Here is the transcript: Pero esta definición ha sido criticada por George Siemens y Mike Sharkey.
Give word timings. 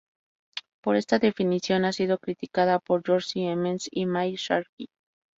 Pero 0.81 0.97
esta 0.97 1.19
definición 1.19 1.85
ha 1.85 1.93
sido 1.93 2.17
criticada 2.17 2.79
por 2.79 3.03
George 3.05 3.27
Siemens 3.29 3.87
y 3.91 4.07
Mike 4.07 4.37
Sharkey. 4.37 4.87